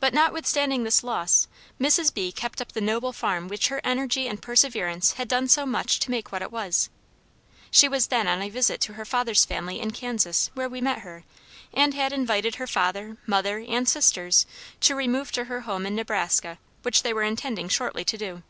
[0.00, 1.48] But notwithstanding this loss,
[1.80, 2.12] Mrs.
[2.12, 5.98] B kept up the noble farm which her energy and perseverance had done so much
[6.00, 6.90] to make what it was.
[7.70, 10.98] She was then on a visit to her father's family in Kansas, where we met
[10.98, 11.24] her,
[11.72, 14.44] and had invited her father, mother, and sisters
[14.80, 18.42] to remove to her home in Nebraska, which they were intending shortly to do.